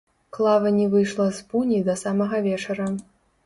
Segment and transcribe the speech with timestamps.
[0.37, 2.93] Клава не выйшла з пуні да самага вечара.